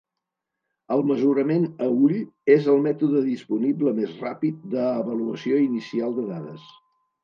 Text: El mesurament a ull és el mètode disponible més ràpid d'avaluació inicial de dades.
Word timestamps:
El 0.95 1.03
mesurament 1.11 1.67
a 1.89 1.91
ull 2.07 2.17
és 2.55 2.71
el 2.75 2.81
mètode 2.87 3.23
disponible 3.29 3.97
més 4.03 4.19
ràpid 4.27 4.69
d'avaluació 4.77 5.65
inicial 5.71 6.23
de 6.23 6.31
dades. 6.37 6.71